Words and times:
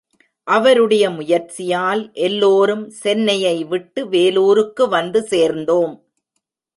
அவருடைய 0.47 1.09
முயற்சியால் 1.09 2.01
எல்லோரும் 2.21 2.89
சென்னையை 2.89 3.63
விட்டு 3.65 4.03
வேலூருக்கு 4.09 4.87
வந்து 4.89 5.21
சேர்ந்தோம். 5.23 5.93